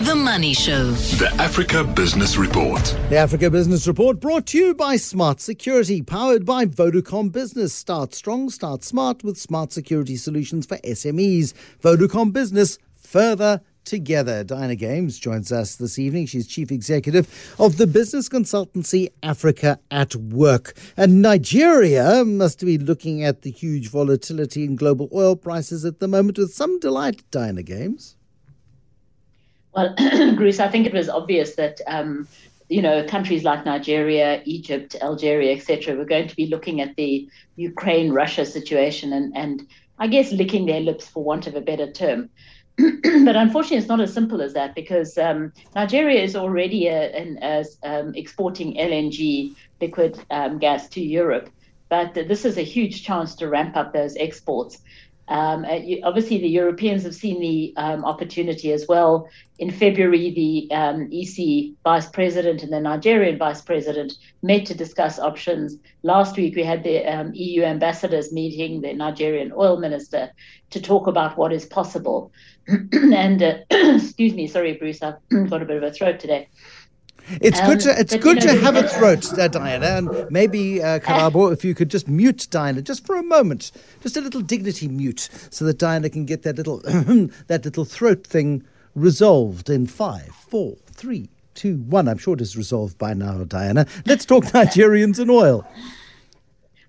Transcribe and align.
The 0.00 0.14
Money 0.14 0.54
Show. 0.54 0.92
The 0.92 1.28
Africa 1.40 1.82
Business 1.82 2.36
Report. 2.36 2.80
The 3.10 3.16
Africa 3.16 3.50
Business 3.50 3.88
Report 3.88 4.20
brought 4.20 4.46
to 4.46 4.58
you 4.58 4.72
by 4.72 4.94
Smart 4.94 5.40
Security, 5.40 6.02
powered 6.02 6.46
by 6.46 6.66
Vodacom 6.66 7.32
Business. 7.32 7.74
Start 7.74 8.14
strong, 8.14 8.48
start 8.48 8.84
smart 8.84 9.24
with 9.24 9.36
smart 9.36 9.72
security 9.72 10.14
solutions 10.14 10.66
for 10.66 10.76
SMEs. 10.78 11.52
Vodacom 11.82 12.32
Business, 12.32 12.78
further 12.94 13.60
together. 13.84 14.44
Diana 14.44 14.76
Games 14.76 15.18
joins 15.18 15.50
us 15.50 15.74
this 15.74 15.98
evening. 15.98 16.26
She's 16.26 16.46
chief 16.46 16.70
executive 16.70 17.56
of 17.58 17.76
the 17.76 17.88
business 17.88 18.28
consultancy 18.28 19.08
Africa 19.24 19.80
at 19.90 20.14
Work. 20.14 20.76
And 20.96 21.20
Nigeria 21.20 22.24
must 22.24 22.60
be 22.60 22.78
looking 22.78 23.24
at 23.24 23.42
the 23.42 23.50
huge 23.50 23.90
volatility 23.90 24.62
in 24.62 24.76
global 24.76 25.08
oil 25.12 25.34
prices 25.34 25.84
at 25.84 25.98
the 25.98 26.06
moment 26.06 26.38
with 26.38 26.52
some 26.52 26.78
delight, 26.78 27.24
Diana 27.32 27.64
Games. 27.64 28.14
Well, 29.74 29.94
Bruce, 30.36 30.60
I 30.60 30.68
think 30.68 30.86
it 30.86 30.94
was 30.94 31.08
obvious 31.08 31.54
that 31.56 31.80
um, 31.86 32.26
you 32.68 32.82
know 32.82 33.04
countries 33.06 33.44
like 33.44 33.64
Nigeria, 33.64 34.42
Egypt, 34.44 34.96
Algeria, 35.00 35.54
etc., 35.54 35.96
were 35.96 36.04
going 36.04 36.28
to 36.28 36.36
be 36.36 36.46
looking 36.46 36.80
at 36.80 36.96
the 36.96 37.28
Ukraine-Russia 37.56 38.46
situation 38.46 39.12
and 39.12 39.36
and 39.36 39.66
I 39.98 40.06
guess 40.06 40.32
licking 40.32 40.66
their 40.66 40.80
lips 40.80 41.08
for 41.08 41.24
want 41.24 41.46
of 41.46 41.54
a 41.54 41.60
better 41.60 41.90
term. 41.90 42.30
but 42.78 43.34
unfortunately, 43.34 43.78
it's 43.78 43.88
not 43.88 44.00
as 44.00 44.14
simple 44.14 44.40
as 44.40 44.54
that 44.54 44.74
because 44.76 45.18
um, 45.18 45.52
Nigeria 45.74 46.22
is 46.22 46.36
already 46.36 46.86
a, 46.86 47.10
an, 47.12 47.38
a, 47.42 47.64
um, 47.82 48.14
exporting 48.14 48.76
LNG 48.76 49.56
liquid 49.80 50.16
um, 50.30 50.58
gas 50.58 50.88
to 50.90 51.00
Europe. 51.00 51.50
But 51.88 52.14
this 52.14 52.44
is 52.44 52.56
a 52.56 52.62
huge 52.62 53.02
chance 53.02 53.34
to 53.36 53.48
ramp 53.48 53.76
up 53.76 53.92
those 53.92 54.16
exports. 54.16 54.78
Um, 55.28 55.64
uh, 55.64 55.78
obviously, 56.04 56.38
the 56.38 56.48
Europeans 56.48 57.02
have 57.02 57.14
seen 57.14 57.40
the 57.40 57.74
um, 57.76 58.04
opportunity 58.04 58.72
as 58.72 58.86
well. 58.88 59.28
In 59.58 59.70
February, 59.70 60.30
the 60.30 60.74
um, 60.74 61.10
EC 61.12 61.74
vice 61.84 62.08
president 62.08 62.62
and 62.62 62.72
the 62.72 62.80
Nigerian 62.80 63.38
vice 63.38 63.60
president 63.60 64.14
met 64.42 64.64
to 64.66 64.74
discuss 64.74 65.18
options. 65.18 65.76
Last 66.02 66.36
week, 66.36 66.56
we 66.56 66.64
had 66.64 66.82
the 66.82 67.04
um, 67.04 67.32
EU 67.34 67.62
ambassadors 67.62 68.32
meeting 68.32 68.80
the 68.80 68.94
Nigerian 68.94 69.52
oil 69.52 69.78
minister 69.78 70.32
to 70.70 70.80
talk 70.80 71.06
about 71.06 71.36
what 71.36 71.52
is 71.52 71.66
possible. 71.66 72.32
and 72.92 73.42
uh, 73.42 73.58
excuse 73.70 74.32
me, 74.32 74.46
sorry, 74.46 74.74
Bruce, 74.74 75.02
I've 75.02 75.16
got 75.50 75.62
a 75.62 75.66
bit 75.66 75.76
of 75.76 75.82
a 75.82 75.92
throat 75.92 76.20
today. 76.20 76.48
It's 77.40 77.60
um, 77.60 77.66
good 77.66 77.80
to 77.80 77.98
it's 77.98 78.16
good 78.16 78.40
to 78.40 78.54
have 78.60 78.76
a 78.76 78.88
throat, 78.88 79.32
uh, 79.38 79.48
Diana, 79.48 79.86
and 79.86 80.30
maybe 80.30 80.82
uh, 80.82 80.98
Karabo, 80.98 81.52
if 81.52 81.64
you 81.64 81.74
could 81.74 81.90
just 81.90 82.08
mute 82.08 82.46
Diana 82.50 82.82
just 82.82 83.06
for 83.06 83.16
a 83.16 83.22
moment, 83.22 83.72
just 84.02 84.16
a 84.16 84.20
little 84.20 84.40
dignity 84.40 84.88
mute, 84.88 85.28
so 85.50 85.64
that 85.64 85.78
Diana 85.78 86.08
can 86.08 86.24
get 86.24 86.42
that 86.42 86.56
little 86.56 86.78
that 87.46 87.64
little 87.64 87.84
throat 87.84 88.26
thing 88.26 88.64
resolved 88.94 89.70
in 89.70 89.86
five, 89.86 90.28
four, 90.48 90.76
three, 90.86 91.28
two, 91.54 91.76
one. 91.76 92.08
I'm 92.08 92.18
sure 92.18 92.34
it 92.34 92.40
is 92.40 92.56
resolved 92.56 92.98
by 92.98 93.14
now, 93.14 93.44
Diana. 93.44 93.86
Let's 94.06 94.24
talk 94.24 94.44
Nigerians 94.46 95.18
and 95.18 95.30
oil. 95.30 95.66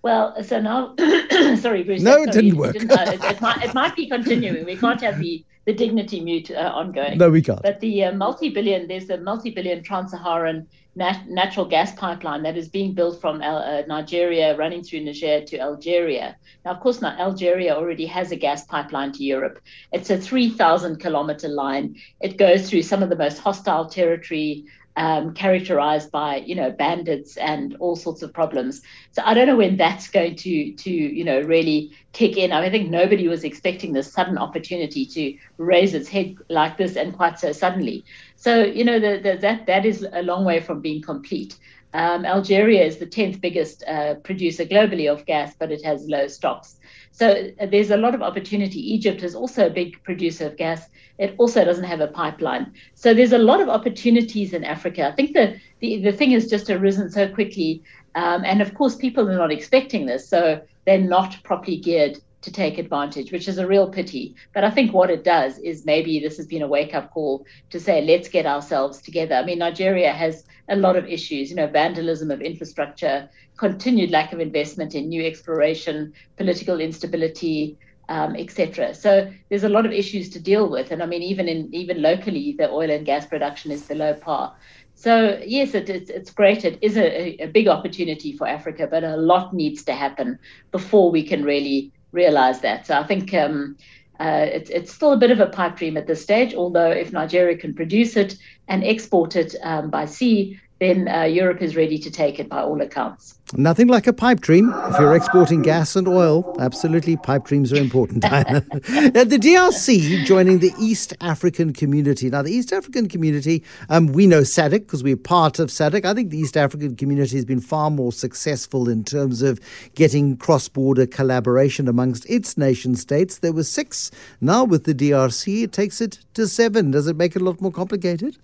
Well, 0.02 0.42
so 0.44 0.62
now, 0.62 0.96
sorry, 1.58 1.84
Bruce. 1.84 2.02
No, 2.02 2.24
it 2.24 2.32
didn't 2.32 2.58
work. 2.58 2.76
It, 2.76 2.80
didn't, 2.80 3.00
uh, 3.00 3.12
it, 3.12 3.24
it, 3.24 3.42
might, 3.42 3.64
it 3.64 3.74
might 3.74 3.96
be 3.96 4.08
continuing. 4.08 4.66
We 4.66 4.78
can't 4.78 5.02
have 5.02 5.20
the 5.20 5.44
the 5.66 5.74
dignity 5.74 6.20
mute 6.20 6.50
uh, 6.50 6.72
ongoing. 6.74 7.20
No, 7.20 7.30
we 7.30 7.44
can't. 7.44 7.62
But 7.62 7.80
the 7.80 8.06
uh, 8.06 8.12
multi-billion, 8.14 8.88
there's 8.88 9.10
a 9.12 9.18
multi-billion 9.18 9.84
trans-Saharan 9.84 10.66
nat- 10.96 11.30
natural 11.30 11.66
gas 11.66 11.94
pipeline 11.94 12.42
that 12.44 12.58
is 12.58 12.70
being 12.70 12.94
built 12.94 13.22
from 13.22 13.42
uh, 13.44 13.82
Nigeria, 13.88 14.58
running 14.58 14.84
through 14.84 15.02
Niger 15.02 15.42
to 15.46 15.60
Algeria. 15.60 16.36
Now, 16.66 16.72
of 16.72 16.80
course, 16.80 17.02
now 17.02 17.16
Algeria 17.20 17.76
already 17.76 18.08
has 18.08 18.32
a 18.32 18.36
gas 18.36 18.66
pipeline 18.66 19.12
to 19.14 19.24
Europe. 19.24 19.60
It's 19.92 20.10
a 20.10 20.18
3,000 20.18 21.00
kilometer 21.00 21.48
line. 21.50 21.96
It 22.20 22.38
goes 22.38 22.68
through 22.68 22.84
some 22.84 23.04
of 23.04 23.10
the 23.10 23.16
most 23.16 23.38
hostile 23.38 23.86
territory 23.86 24.66
um, 25.00 25.34
characterized 25.34 26.12
by 26.12 26.44
you 26.46 26.54
know 26.54 26.72
bandits 26.72 27.38
and 27.38 27.76
all 27.80 27.96
sorts 27.96 28.22
of 28.22 28.34
problems. 28.34 28.82
So 29.14 29.22
I 29.26 29.34
don't 29.34 29.48
know 29.48 29.56
when 29.56 29.78
that's 29.78 30.10
going 30.10 30.36
to 30.36 30.74
to 30.74 30.92
you 30.92 31.24
know 31.24 31.40
really 31.40 31.92
kick 32.12 32.36
in. 32.36 32.52
I, 32.52 32.58
mean, 32.60 32.68
I 32.68 32.70
think 32.70 32.90
nobody 32.90 33.30
was 33.30 33.46
expecting 33.46 33.94
this 33.94 34.12
sudden 34.12 34.38
opportunity 34.38 35.06
to 35.06 35.38
raise 35.58 35.94
its 35.94 36.10
head 36.10 36.36
like 36.50 36.78
this 36.78 36.98
and 36.98 37.16
quite 37.16 37.40
so 37.40 37.54
suddenly. 37.54 38.04
So 38.36 38.62
you 38.62 38.84
know 38.84 39.00
the, 39.00 39.22
the, 39.24 39.38
that 39.38 39.66
that 39.68 39.86
is 39.86 40.06
a 40.12 40.22
long 40.22 40.44
way 40.44 40.60
from 40.60 40.82
being 40.82 41.02
complete. 41.02 41.58
Um, 41.94 42.26
Algeria 42.26 42.84
is 42.84 42.98
the 42.98 43.08
10th 43.08 43.42
biggest 43.42 43.84
uh, 43.88 44.16
producer 44.16 44.66
globally 44.66 45.12
of 45.12 45.26
gas, 45.26 45.56
but 45.58 45.72
it 45.72 45.84
has 45.84 46.08
low 46.08 46.28
stocks. 46.28 46.78
So 47.12 47.50
uh, 47.60 47.66
there's 47.66 47.92
a 47.92 47.98
lot 47.98 48.14
of 48.14 48.22
opportunity. 48.22 48.80
Egypt 48.94 49.24
is 49.24 49.36
also 49.36 49.68
a 49.68 49.70
big 49.70 50.02
producer 50.04 50.48
of 50.48 50.58
gas. 50.58 50.88
It 51.18 51.36
also 51.38 51.66
doesn't 51.66 51.84
have 51.84 52.00
a 52.00 52.08
pipeline. 52.08 52.74
So 52.94 53.14
there's 53.14 53.34
a 53.34 53.40
lot 53.40 53.60
of 53.60 53.70
opportunities 53.70 54.54
in 54.54 54.64
Africa. 54.64 55.08
I 55.08 55.16
think 55.16 55.34
the, 55.34 55.60
the, 55.80 56.02
the 56.02 56.12
thing 56.12 56.32
has 56.32 56.48
just 56.48 56.70
arisen 56.70 57.10
so 57.10 57.28
quickly. 57.28 57.84
Um, 58.16 58.44
and 58.46 58.62
of 58.62 58.74
course, 58.74 58.96
people 58.96 59.28
are 59.30 59.38
not 59.38 59.52
expecting 59.52 60.06
this. 60.06 60.30
So 60.30 60.62
they're 60.86 61.00
not 61.00 61.38
properly 61.44 61.78
geared 61.78 62.20
to 62.42 62.52
take 62.52 62.78
advantage, 62.78 63.32
which 63.32 63.48
is 63.48 63.58
a 63.58 63.68
real 63.68 63.90
pity. 63.90 64.36
But 64.54 64.64
I 64.64 64.72
think 64.72 64.94
what 64.94 65.10
it 65.10 65.24
does 65.24 65.58
is 65.60 65.86
maybe 65.86 66.20
this 66.20 66.38
has 66.38 66.48
been 66.48 66.62
a 66.62 66.68
wake 66.68 66.94
up 66.94 67.12
call 67.12 67.46
to 67.70 67.80
say, 67.80 68.02
let's 68.02 68.30
get 68.30 68.46
ourselves 68.46 69.02
together. 69.02 69.36
I 69.36 69.44
mean, 69.44 69.60
Nigeria 69.60 70.14
has 70.14 70.46
a 70.70 70.76
lot 70.76 70.96
of 70.96 71.06
issues, 71.06 71.50
you 71.50 71.56
know, 71.56 71.68
vandalism 71.68 72.32
of 72.32 72.42
infrastructure, 72.42 73.30
continued 73.58 74.12
lack 74.12 74.32
of 74.32 74.40
investment 74.40 74.96
in 74.96 75.10
new 75.10 75.26
exploration, 75.26 76.14
political 76.38 76.80
instability. 76.80 77.78
Um, 78.12 78.36
etc. 78.36 78.96
So 78.96 79.32
there's 79.50 79.66
a 79.66 79.70
lot 79.70 79.86
of 79.86 79.92
issues 79.92 80.32
to 80.32 80.40
deal 80.40 80.68
with, 80.68 80.90
and 80.90 81.04
I 81.04 81.06
mean, 81.06 81.22
even 81.22 81.48
in 81.48 81.70
even 81.72 82.02
locally, 82.02 82.56
the 82.58 82.68
oil 82.68 82.90
and 82.90 83.06
gas 83.06 83.28
production 83.28 83.70
is 83.70 83.84
below 83.84 84.16
par. 84.16 84.56
So 84.96 85.40
yes, 85.46 85.76
it, 85.76 85.92
it's 85.92 86.10
it's 86.10 86.32
great. 86.32 86.66
It 86.66 86.80
is 86.82 86.98
a, 86.98 87.36
a 87.44 87.46
big 87.46 87.68
opportunity 87.68 88.36
for 88.36 88.48
Africa, 88.48 88.88
but 88.90 89.04
a 89.04 89.16
lot 89.16 89.54
needs 89.54 89.84
to 89.84 89.94
happen 89.94 90.40
before 90.72 91.12
we 91.12 91.22
can 91.22 91.44
really 91.44 91.92
realize 92.12 92.62
that. 92.62 92.88
So 92.88 92.98
I 92.98 93.04
think 93.04 93.34
um, 93.34 93.78
uh, 94.20 94.48
it's, 94.52 94.70
it's 94.70 94.94
still 94.94 95.14
a 95.14 95.18
bit 95.18 95.32
of 95.32 95.40
a 95.40 95.48
pipe 95.48 95.78
dream 95.78 95.98
at 95.98 96.08
this 96.08 96.22
stage, 96.22 96.54
although 96.54 96.92
if 96.92 97.12
Nigeria 97.12 97.58
can 97.58 97.74
produce 97.74 98.18
it 98.18 98.38
and 98.68 98.84
export 98.84 99.36
it 99.36 99.56
um, 99.64 99.90
by 99.90 100.06
sea, 100.06 100.60
then 100.80 101.10
uh, 101.10 101.24
Europe 101.24 101.62
is 101.62 101.76
ready 101.76 101.98
to 102.00 102.10
take 102.10 102.40
it 102.40 102.48
by 102.48 102.62
all 102.62 102.82
accounts. 102.82 103.36
Nothing 103.54 103.88
like 103.88 104.06
a 104.06 104.14
pipe 104.14 104.42
dream 104.42 104.72
if 104.90 105.00
you're 105.00 105.16
exporting 105.16 105.62
gas 105.62 105.96
and 105.96 106.08
oil. 106.08 106.56
Absolutely, 106.60 107.18
pipe 107.18 107.46
dreams 107.46 107.74
are 107.74 107.78
important. 107.78 108.22
the 108.22 109.40
DRC 109.42 110.24
joining 110.24 110.60
the 110.60 110.72
East 110.80 111.16
African 111.20 111.74
community. 111.74 112.30
Now, 112.30 112.44
the 112.44 112.52
East 112.52 112.72
African 112.72 113.10
community, 113.10 113.64
um, 113.90 114.08
we 114.08 114.28
know 114.28 114.42
SADC 114.42 114.72
because 114.72 115.04
we're 115.04 115.18
part 115.18 115.58
of 115.58 115.70
SADC. 115.70 116.06
I 116.06 116.14
think 116.14 116.30
the 116.30 116.38
East 116.38 116.56
African 116.56 116.96
community 116.96 117.36
has 117.36 117.46
been 117.46 117.60
far 117.60 117.90
more 117.90 118.14
successful 118.14 118.88
in 118.88 119.04
terms 119.04 119.42
of 119.42 119.60
getting 119.96 120.38
cross 120.38 120.70
border 120.70 121.08
collaboration 121.08 121.88
amongst 121.88 122.30
its 122.30 122.56
nation 122.56 122.96
states. 122.96 123.40
There 123.40 123.52
were 123.52 123.64
six. 123.64 124.12
Now, 124.42 124.64
with 124.64 124.84
the 124.84 124.94
DRC, 124.94 125.64
it 125.64 125.74
takes 125.74 126.02
it 126.02 126.20
to 126.36 126.48
seven. 126.48 126.92
Does 126.92 127.08
it 127.08 127.18
make 127.18 127.36
it 127.36 127.42
a 127.42 127.46
lot 127.46 127.60
more 127.60 127.72
complicated? 127.72 128.38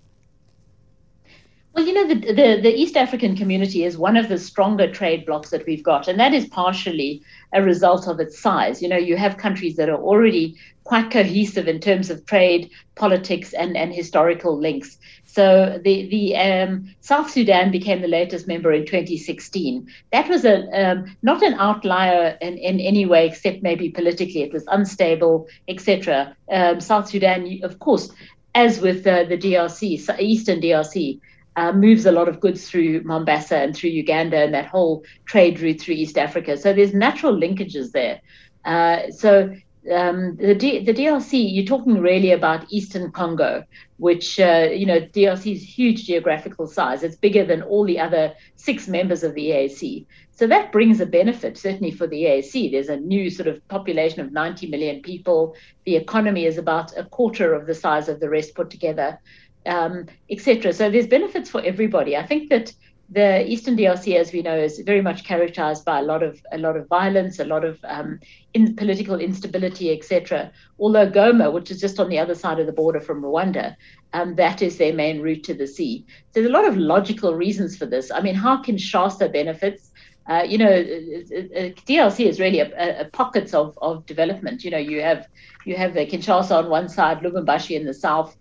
Well, 1.75 1.85
you 1.85 1.93
know, 1.93 2.07
the, 2.07 2.15
the, 2.15 2.61
the, 2.61 2.73
East 2.73 2.95
African 2.95 3.35
community 3.35 3.83
is 3.83 3.97
one 3.97 4.15
of 4.15 4.29
the 4.29 4.37
stronger 4.37 4.89
trade 4.89 5.25
blocs 5.25 5.49
that 5.49 5.65
we've 5.65 5.83
got, 5.83 6.07
and 6.07 6.17
that 6.21 6.33
is 6.33 6.47
partially 6.47 7.21
a 7.51 7.61
result 7.61 8.07
of 8.07 8.21
its 8.21 8.39
size. 8.39 8.81
You 8.81 8.87
know, 8.87 8.95
you 8.95 9.17
have 9.17 9.35
countries 9.35 9.75
that 9.75 9.89
are 9.89 10.01
already 10.01 10.55
quite 10.85 11.11
cohesive 11.11 11.67
in 11.67 11.81
terms 11.81 12.09
of 12.09 12.25
trade, 12.25 12.69
politics, 12.95 13.51
and, 13.51 13.75
and 13.75 13.93
historical 13.93 14.57
links. 14.57 14.97
So 15.25 15.77
the 15.83 16.07
the 16.07 16.37
um, 16.37 16.95
South 17.01 17.29
Sudan 17.29 17.71
became 17.71 18.01
the 18.01 18.07
latest 18.07 18.47
member 18.47 18.71
in 18.71 18.85
2016. 18.85 19.85
That 20.13 20.29
was 20.29 20.45
a 20.45 20.69
um, 20.71 21.17
not 21.23 21.43
an 21.43 21.55
outlier 21.55 22.37
in, 22.39 22.57
in 22.57 22.79
any 22.79 23.05
way, 23.05 23.27
except 23.27 23.63
maybe 23.63 23.89
politically. 23.89 24.43
It 24.43 24.53
was 24.53 24.63
unstable, 24.67 25.49
etc. 25.67 26.37
Um, 26.49 26.79
South 26.79 27.09
Sudan, 27.09 27.59
of 27.63 27.79
course, 27.79 28.13
as 28.53 28.79
with 28.79 29.05
uh, 29.05 29.25
the 29.25 29.37
DRC, 29.37 30.21
Eastern 30.21 30.61
DRC 30.61 31.19
uh, 31.55 31.71
moves 31.71 32.05
a 32.05 32.11
lot 32.11 32.27
of 32.27 32.39
goods 32.39 32.69
through 32.69 33.01
Mombasa 33.03 33.57
and 33.57 33.75
through 33.75 33.91
Uganda 33.91 34.37
and 34.37 34.53
that 34.53 34.67
whole 34.67 35.03
trade 35.25 35.59
route 35.59 35.81
through 35.81 35.95
East 35.95 36.17
Africa. 36.17 36.57
So 36.57 36.73
there's 36.73 36.93
natural 36.93 37.35
linkages 37.35 37.91
there. 37.91 38.21
Uh, 38.65 39.09
so 39.11 39.55
um, 39.91 40.35
the, 40.37 40.55
D- 40.55 40.83
the 40.83 40.93
DRC, 40.93 41.53
you're 41.53 41.65
talking 41.65 41.99
really 41.99 42.31
about 42.31 42.65
Eastern 42.69 43.11
Congo, 43.11 43.63
which, 43.97 44.39
uh, 44.39 44.69
you 44.71 44.85
know, 44.85 44.99
DRC's 44.99 45.63
huge 45.63 46.05
geographical 46.05 46.65
size. 46.67 47.03
It's 47.03 47.15
bigger 47.15 47.45
than 47.45 47.61
all 47.61 47.85
the 47.85 47.99
other 47.99 48.33
six 48.55 48.87
members 48.87 49.23
of 49.23 49.35
the 49.35 49.49
EAC. 49.49 50.07
So 50.31 50.47
that 50.47 50.71
brings 50.71 50.99
a 50.99 51.05
benefit, 51.05 51.57
certainly 51.57 51.91
for 51.91 52.07
the 52.07 52.23
EAC. 52.23 52.71
There's 52.71 52.89
a 52.89 52.97
new 52.97 53.29
sort 53.29 53.47
of 53.47 53.65
population 53.67 54.21
of 54.21 54.33
90 54.33 54.67
million 54.67 55.01
people. 55.01 55.55
The 55.85 55.95
economy 55.95 56.45
is 56.45 56.57
about 56.57 56.97
a 56.97 57.05
quarter 57.05 57.53
of 57.53 57.67
the 57.67 57.75
size 57.75 58.09
of 58.09 58.19
the 58.19 58.29
rest 58.29 58.55
put 58.55 58.69
together 58.69 59.19
um, 59.65 60.05
etc. 60.29 60.73
So 60.73 60.89
there's 60.89 61.07
benefits 61.07 61.49
for 61.49 61.61
everybody. 61.61 62.15
I 62.15 62.25
think 62.25 62.49
that 62.49 62.73
the 63.09 63.47
Eastern 63.47 63.77
DRC, 63.77 64.15
as 64.15 64.33
we 64.33 64.41
know, 64.41 64.55
is 64.57 64.79
very 64.79 65.01
much 65.01 65.23
characterized 65.23 65.85
by 65.85 65.99
a 65.99 66.01
lot 66.01 66.23
of 66.23 66.41
a 66.51 66.57
lot 66.57 66.75
of 66.75 66.87
violence, 66.87 67.39
a 67.39 67.45
lot 67.45 67.63
of 67.63 67.79
um, 67.83 68.19
in 68.53 68.75
political 68.75 69.19
instability, 69.19 69.91
etc. 69.91 70.51
Although 70.79 71.09
Goma, 71.09 71.53
which 71.53 71.69
is 71.69 71.79
just 71.79 71.99
on 71.99 72.09
the 72.09 72.17
other 72.17 72.33
side 72.33 72.59
of 72.59 72.65
the 72.65 72.73
border 72.73 72.99
from 72.99 73.21
Rwanda, 73.21 73.75
um, 74.13 74.35
that 74.35 74.61
is 74.61 74.77
their 74.77 74.93
main 74.93 75.21
route 75.21 75.43
to 75.43 75.53
the 75.53 75.67
sea. 75.67 76.05
So 76.07 76.41
there's 76.41 76.47
a 76.47 76.53
lot 76.53 76.67
of 76.67 76.77
logical 76.77 77.35
reasons 77.35 77.77
for 77.77 77.85
this. 77.85 78.09
I 78.11 78.21
mean, 78.21 78.35
how 78.35 78.61
Kinshasa 78.61 79.31
benefits? 79.31 79.91
Uh, 80.27 80.43
you 80.47 80.57
know, 80.57 80.71
uh, 80.71 80.71
uh, 80.71 81.69
DRC 81.85 82.25
is 82.25 82.39
really 82.39 82.59
a, 82.59 83.01
a, 83.01 83.05
pockets 83.05 83.53
of, 83.53 83.77
of 83.79 84.03
development. 84.07 84.63
You 84.63 84.71
know, 84.71 84.79
you 84.79 84.99
have 85.01 85.27
you 85.65 85.75
have 85.75 85.91
Kinshasa 85.91 86.57
on 86.57 86.69
one 86.69 86.89
side, 86.89 87.19
Lubumbashi 87.19 87.75
in 87.75 87.85
the 87.85 87.93
south, 87.93 88.35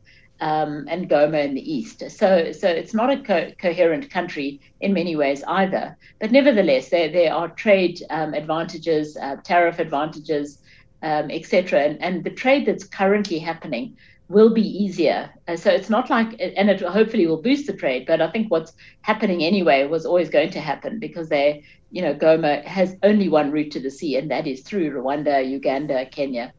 um, 0.44 0.84
and 0.88 1.08
Goma 1.08 1.42
in 1.42 1.54
the 1.54 1.72
east. 1.74 2.00
So, 2.10 2.52
so 2.52 2.68
it's 2.68 2.92
not 2.92 3.10
a 3.10 3.22
co- 3.22 3.52
coherent 3.58 4.10
country 4.10 4.60
in 4.82 4.92
many 4.92 5.16
ways 5.16 5.42
either. 5.48 5.96
But 6.20 6.32
nevertheless, 6.32 6.90
there 6.90 7.08
there 7.08 7.32
are 7.32 7.48
trade 7.48 8.02
um, 8.10 8.34
advantages, 8.34 9.16
uh, 9.16 9.36
tariff 9.42 9.78
advantages, 9.78 10.58
um, 11.02 11.30
etc. 11.30 11.84
And, 11.84 12.02
and 12.02 12.24
the 12.24 12.30
trade 12.42 12.66
that's 12.66 12.84
currently 12.84 13.38
happening 13.38 13.96
will 14.28 14.52
be 14.52 14.60
easier. 14.84 15.32
Uh, 15.48 15.56
so 15.56 15.70
it's 15.70 15.88
not 15.88 16.10
like, 16.10 16.38
and 16.38 16.68
it 16.68 16.82
hopefully 16.82 17.26
will 17.26 17.40
boost 17.40 17.66
the 17.66 17.72
trade. 17.72 18.04
But 18.06 18.20
I 18.20 18.30
think 18.30 18.50
what's 18.50 18.74
happening 19.00 19.42
anyway 19.42 19.86
was 19.86 20.04
always 20.04 20.28
going 20.28 20.50
to 20.50 20.60
happen 20.60 20.98
because 20.98 21.30
they, 21.30 21.64
you 21.90 22.02
know, 22.02 22.14
Goma 22.14 22.62
has 22.66 22.96
only 23.02 23.30
one 23.30 23.50
route 23.50 23.72
to 23.72 23.80
the 23.80 23.90
sea, 23.90 24.16
and 24.16 24.30
that 24.30 24.46
is 24.46 24.60
through 24.60 24.90
Rwanda, 24.90 25.48
Uganda, 25.48 26.04
Kenya. 26.04 26.52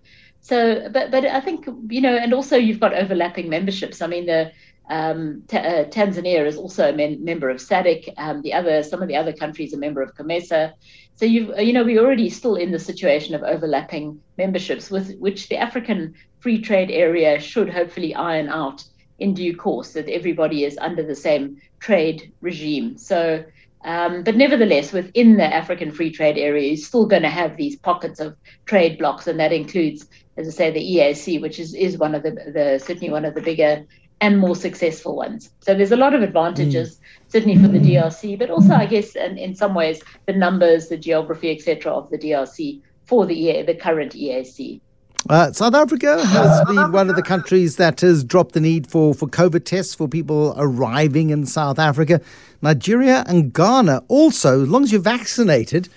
So, 0.45 0.89
but 0.91 1.09
but 1.09 1.25
I 1.25 1.41
think 1.41 1.65
you 1.89 2.01
know, 2.01 2.15
and 2.15 2.31
also 2.31 2.55
you've 2.55 2.79
got 2.79 2.93
overlapping 2.93 3.49
memberships. 3.49 3.99
I 3.99 4.05
mean, 4.05 4.27
the 4.27 4.51
um, 4.87 5.41
T- 5.47 5.57
uh, 5.57 5.85
Tanzania 5.85 6.45
is 6.45 6.55
also 6.55 6.87
a 6.87 6.93
men- 6.93 7.23
member 7.23 7.49
of 7.49 7.57
SADC. 7.57 8.13
Um, 8.15 8.43
the 8.43 8.53
other, 8.53 8.83
some 8.83 9.01
of 9.01 9.07
the 9.07 9.15
other 9.15 9.33
countries 9.33 9.73
are 9.73 9.77
member 9.77 10.03
of 10.03 10.13
COMESA. 10.13 10.73
So 11.15 11.25
you 11.25 11.59
you 11.59 11.73
know 11.73 11.83
we're 11.83 11.99
already 11.99 12.29
still 12.29 12.57
in 12.57 12.69
the 12.71 12.77
situation 12.77 13.33
of 13.33 13.41
overlapping 13.41 14.21
memberships, 14.37 14.91
with 14.91 15.17
which 15.17 15.49
the 15.49 15.57
African 15.57 16.13
free 16.41 16.61
trade 16.61 16.91
area 16.91 17.39
should 17.39 17.71
hopefully 17.71 18.13
iron 18.13 18.47
out 18.47 18.83
in 19.17 19.33
due 19.33 19.57
course, 19.57 19.93
that 19.93 20.09
everybody 20.09 20.63
is 20.63 20.77
under 20.77 21.01
the 21.01 21.15
same 21.15 21.59
trade 21.79 22.31
regime. 22.41 22.99
So, 22.99 23.43
um, 23.85 24.23
but 24.23 24.35
nevertheless, 24.35 24.91
within 24.91 25.37
the 25.37 25.45
African 25.45 25.91
free 25.91 26.11
trade 26.11 26.39
area, 26.39 26.69
you're 26.69 26.77
still 26.77 27.05
going 27.05 27.21
to 27.21 27.29
have 27.29 27.55
these 27.55 27.75
pockets 27.75 28.19
of 28.19 28.35
trade 28.65 28.97
blocks, 28.97 29.27
and 29.27 29.39
that 29.39 29.53
includes, 29.53 30.07
as 30.37 30.47
I 30.47 30.51
say, 30.51 30.71
the 30.71 30.79
EAC, 30.79 31.39
which 31.39 31.59
is 31.59 31.75
is 31.75 31.97
one 31.97 32.15
of 32.15 32.23
the, 32.23 32.31
the 32.31 32.81
certainly 32.83 33.11
one 33.11 33.25
of 33.25 33.35
the 33.35 33.41
bigger 33.41 33.85
and 34.21 34.39
more 34.39 34.55
successful 34.55 35.15
ones. 35.15 35.51
So 35.59 35.75
there's 35.75 35.91
a 35.91 35.97
lot 35.97 36.15
of 36.15 36.23
advantages, 36.23 36.95
mm. 36.95 37.31
certainly 37.31 37.61
for 37.61 37.67
the 37.67 37.79
DRC, 37.79 38.39
but 38.39 38.49
also, 38.49 38.73
I 38.73 38.87
guess, 38.87 39.15
in, 39.15 39.37
in 39.37 39.53
some 39.53 39.75
ways, 39.75 40.01
the 40.25 40.33
numbers, 40.33 40.87
the 40.87 40.97
geography, 40.97 41.51
etc., 41.51 41.91
of 41.91 42.09
the 42.09 42.17
DRC 42.17 42.81
for 43.05 43.27
the 43.27 43.61
the 43.61 43.75
current 43.75 44.13
EAC. 44.13 44.81
Uh, 45.27 45.51
South 45.51 45.73
Africa 45.73 46.23
has 46.23 46.65
been 46.65 46.91
one 46.91 47.09
of 47.09 47.15
the 47.15 47.23
countries 47.23 47.77
that 47.77 48.01
has 48.01 48.23
dropped 48.23 48.53
the 48.53 48.59
need 48.59 48.85
for, 48.85 49.11
for 49.15 49.27
COVID 49.27 49.65
tests 49.65 49.95
for 49.95 50.07
people 50.07 50.53
arriving 50.55 51.31
in 51.31 51.47
South 51.47 51.79
Africa. 51.79 52.21
Nigeria 52.61 53.23
and 53.27 53.51
Ghana 53.51 54.03
also, 54.07 54.61
as 54.61 54.69
long 54.69 54.83
as 54.83 54.91
you're 54.91 55.01
vaccinated, 55.01 55.89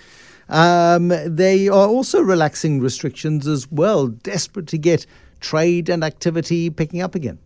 um, 0.48 1.12
they 1.26 1.68
are 1.68 1.86
also 1.86 2.22
relaxing 2.22 2.80
restrictions 2.80 3.46
as 3.46 3.70
well, 3.70 4.08
desperate 4.08 4.66
to 4.68 4.78
get 4.78 5.04
trade 5.40 5.90
and 5.90 6.02
activity 6.02 6.70
picking 6.70 7.02
up 7.02 7.14
again. 7.14 7.38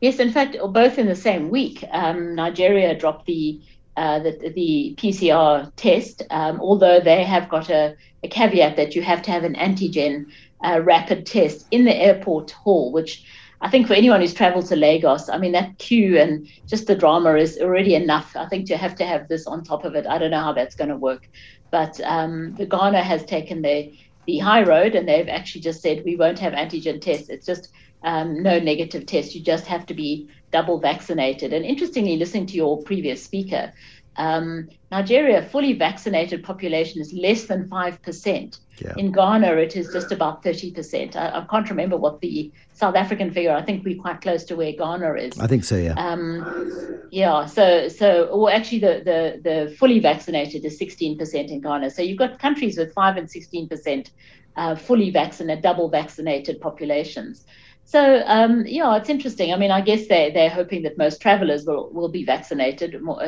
Yes, 0.00 0.18
in 0.18 0.32
fact, 0.32 0.56
both 0.70 0.98
in 0.98 1.06
the 1.06 1.14
same 1.14 1.48
week, 1.48 1.84
um, 1.92 2.34
Nigeria 2.34 2.98
dropped 2.98 3.26
the 3.26 3.60
uh, 3.98 4.20
the, 4.20 4.52
the 4.54 4.94
PCR 4.96 5.72
test, 5.74 6.22
um, 6.30 6.60
although 6.60 7.00
they 7.00 7.24
have 7.24 7.48
got 7.48 7.68
a, 7.68 7.96
a, 8.22 8.28
caveat 8.28 8.76
that 8.76 8.94
you 8.94 9.02
have 9.02 9.22
to 9.22 9.32
have 9.32 9.42
an 9.42 9.56
antigen 9.56 10.26
uh, 10.64 10.80
rapid 10.84 11.26
test 11.26 11.66
in 11.72 11.84
the 11.84 11.94
airport 11.94 12.52
hall, 12.52 12.92
which 12.92 13.24
I 13.60 13.68
think 13.68 13.88
for 13.88 13.94
anyone 13.94 14.20
who's 14.20 14.34
traveled 14.34 14.66
to 14.66 14.76
Lagos, 14.76 15.28
I 15.28 15.38
mean, 15.38 15.50
that 15.52 15.78
queue 15.78 16.16
and 16.16 16.46
just 16.66 16.86
the 16.86 16.94
drama 16.94 17.34
is 17.34 17.58
already 17.58 17.96
enough. 17.96 18.36
I 18.36 18.46
think 18.46 18.68
to 18.68 18.76
have 18.76 18.94
to 18.96 19.04
have 19.04 19.26
this 19.26 19.48
on 19.48 19.64
top 19.64 19.84
of 19.84 19.96
it, 19.96 20.06
I 20.06 20.16
don't 20.18 20.30
know 20.30 20.42
how 20.42 20.52
that's 20.52 20.76
going 20.76 20.90
to 20.90 20.96
work. 20.96 21.28
But 21.72 22.00
um, 22.02 22.54
the 22.54 22.66
Ghana 22.66 23.02
has 23.02 23.24
taken 23.24 23.62
the, 23.62 23.92
the 24.28 24.38
high 24.38 24.62
road 24.62 24.94
and 24.94 25.08
they've 25.08 25.26
actually 25.26 25.62
just 25.62 25.80
said 25.80 26.04
we 26.04 26.14
won't 26.14 26.38
have 26.38 26.52
antigen 26.52 27.00
tests. 27.00 27.30
It's 27.30 27.46
just 27.46 27.70
um, 28.02 28.42
no 28.42 28.58
negative 28.58 29.06
test. 29.06 29.34
You 29.34 29.40
just 29.42 29.64
have 29.64 29.86
to 29.86 29.94
be 29.94 30.28
double 30.52 30.78
vaccinated. 30.78 31.54
And 31.54 31.64
interestingly, 31.64 32.18
listening 32.18 32.44
to 32.48 32.54
your 32.54 32.82
previous 32.82 33.24
speaker, 33.24 33.72
um, 34.18 34.68
Nigeria, 34.90 35.42
fully 35.42 35.74
vaccinated 35.74 36.42
population 36.42 37.00
is 37.00 37.12
less 37.12 37.44
than 37.44 37.68
5%. 37.68 38.58
Yeah. 38.80 38.94
In 38.96 39.12
Ghana, 39.12 39.54
it 39.54 39.76
is 39.76 39.92
just 39.92 40.10
about 40.10 40.42
30%. 40.42 41.14
I, 41.14 41.38
I, 41.38 41.46
can't 41.48 41.70
remember 41.70 41.96
what 41.96 42.20
the 42.20 42.50
South 42.74 42.96
African 42.96 43.32
figure, 43.32 43.52
I 43.52 43.62
think 43.62 43.84
we're 43.84 44.00
quite 44.00 44.20
close 44.20 44.44
to 44.44 44.56
where 44.56 44.72
Ghana 44.72 45.14
is. 45.14 45.38
I 45.38 45.46
think 45.46 45.64
so, 45.64 45.76
yeah. 45.76 45.94
Um, 45.94 47.00
yeah, 47.10 47.46
so, 47.46 47.88
so 47.88 48.36
well, 48.36 48.48
actually, 48.48 48.80
the, 48.80 49.02
the, 49.04 49.40
the 49.42 49.76
fully 49.76 50.00
vaccinated 50.00 50.64
is 50.64 50.78
16% 50.78 51.48
in 51.48 51.60
Ghana. 51.60 51.90
So 51.90 52.02
you've 52.02 52.18
got 52.18 52.40
countries 52.40 52.76
with 52.76 52.92
5 52.92 53.16
and 53.16 53.28
16% 53.28 54.10
uh, 54.56 54.74
fully 54.74 55.10
vaccinated, 55.10 55.62
double 55.62 55.88
vaccinated 55.88 56.60
populations. 56.60 57.46
So 57.88 58.22
um, 58.26 58.66
yeah, 58.66 58.94
it's 58.96 59.08
interesting. 59.08 59.50
I 59.50 59.56
mean, 59.56 59.70
I 59.70 59.80
guess 59.80 60.08
they 60.08 60.30
they're 60.30 60.50
hoping 60.50 60.82
that 60.82 60.98
most 60.98 61.22
travellers 61.22 61.64
will 61.64 61.88
will 61.90 62.10
be 62.10 62.22
vaccinated, 62.22 63.00
more, 63.00 63.18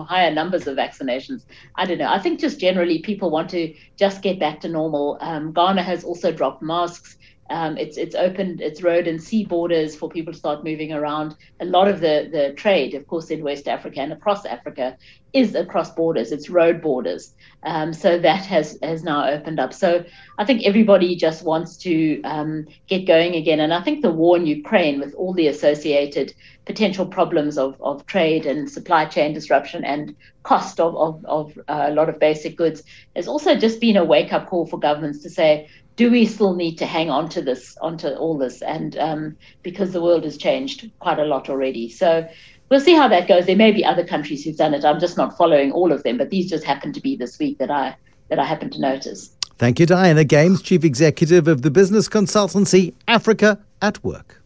higher 0.00 0.34
numbers 0.34 0.66
of 0.66 0.76
vaccinations. 0.76 1.44
I 1.76 1.84
don't 1.86 1.98
know. 1.98 2.10
I 2.10 2.18
think 2.18 2.40
just 2.40 2.58
generally 2.58 2.98
people 2.98 3.30
want 3.30 3.48
to 3.50 3.72
just 3.96 4.20
get 4.20 4.40
back 4.40 4.58
to 4.62 4.68
normal. 4.68 5.16
Um, 5.20 5.52
Ghana 5.52 5.84
has 5.84 6.02
also 6.02 6.32
dropped 6.32 6.60
masks. 6.60 7.18
Um, 7.50 7.76
it's 7.76 7.96
it's 7.96 8.14
opened 8.14 8.60
its 8.60 8.82
road 8.82 9.08
and 9.08 9.22
sea 9.22 9.44
borders 9.44 9.96
for 9.96 10.08
people 10.08 10.32
to 10.32 10.38
start 10.38 10.64
moving 10.64 10.92
around. 10.92 11.36
A 11.60 11.64
lot 11.64 11.88
of 11.88 12.00
the 12.00 12.28
the 12.32 12.52
trade, 12.54 12.94
of 12.94 13.06
course, 13.06 13.30
in 13.30 13.42
West 13.42 13.68
Africa 13.68 14.00
and 14.00 14.12
across 14.12 14.46
Africa, 14.46 14.96
is 15.32 15.54
across 15.54 15.90
borders. 15.90 16.32
It's 16.32 16.48
road 16.48 16.80
borders. 16.80 17.34
Um, 17.64 17.92
so 17.92 18.18
that 18.18 18.46
has 18.46 18.78
has 18.82 19.02
now 19.02 19.28
opened 19.28 19.58
up. 19.58 19.72
So 19.72 20.04
I 20.38 20.44
think 20.44 20.62
everybody 20.64 21.16
just 21.16 21.44
wants 21.44 21.76
to 21.78 22.22
um, 22.22 22.66
get 22.86 23.06
going 23.06 23.34
again. 23.34 23.60
And 23.60 23.74
I 23.74 23.82
think 23.82 24.02
the 24.02 24.12
war 24.12 24.36
in 24.36 24.46
Ukraine, 24.46 25.00
with 25.00 25.14
all 25.14 25.34
the 25.34 25.48
associated 25.48 26.32
potential 26.66 27.06
problems 27.06 27.58
of, 27.58 27.80
of 27.82 28.06
trade 28.06 28.46
and 28.46 28.70
supply 28.70 29.04
chain 29.04 29.34
disruption 29.34 29.84
and 29.84 30.14
cost 30.44 30.78
of, 30.78 30.94
of, 30.96 31.24
of 31.24 31.58
uh, 31.68 31.86
a 31.88 31.90
lot 31.90 32.08
of 32.08 32.20
basic 32.20 32.56
goods, 32.56 32.82
has 33.16 33.26
also 33.26 33.56
just 33.56 33.80
been 33.80 33.96
a 33.96 34.04
wake 34.04 34.32
up 34.32 34.46
call 34.48 34.66
for 34.66 34.78
governments 34.78 35.22
to 35.22 35.30
say, 35.30 35.68
do 36.00 36.10
we 36.10 36.24
still 36.24 36.54
need 36.54 36.78
to 36.78 36.86
hang 36.86 37.10
on 37.10 37.28
to 37.28 37.42
this, 37.42 37.76
onto 37.82 38.08
all 38.08 38.38
this? 38.38 38.62
And 38.62 38.96
um, 38.96 39.36
because 39.62 39.92
the 39.92 40.00
world 40.00 40.24
has 40.24 40.38
changed 40.38 40.90
quite 40.98 41.18
a 41.18 41.26
lot 41.26 41.50
already. 41.50 41.90
So 41.90 42.26
we'll 42.70 42.80
see 42.80 42.94
how 42.94 43.06
that 43.08 43.28
goes. 43.28 43.44
There 43.44 43.54
may 43.54 43.70
be 43.70 43.84
other 43.84 44.06
countries 44.06 44.42
who've 44.42 44.56
done 44.56 44.72
it. 44.72 44.82
I'm 44.82 44.98
just 44.98 45.18
not 45.18 45.36
following 45.36 45.72
all 45.72 45.92
of 45.92 46.02
them, 46.02 46.16
but 46.16 46.30
these 46.30 46.48
just 46.48 46.64
happen 46.64 46.94
to 46.94 47.02
be 47.02 47.16
this 47.16 47.38
week 47.38 47.58
that 47.58 47.70
I 47.70 47.94
that 48.30 48.38
I 48.38 48.46
happen 48.46 48.70
to 48.70 48.80
notice. 48.80 49.36
Thank 49.58 49.78
you, 49.78 49.84
Diana 49.84 50.24
Games, 50.24 50.62
Chief 50.62 50.84
Executive 50.84 51.46
of 51.46 51.60
the 51.60 51.70
business 51.70 52.08
consultancy 52.08 52.94
Africa 53.06 53.58
at 53.82 54.02
Work. 54.02 54.39